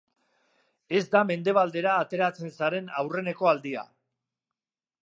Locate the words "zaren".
2.61-2.91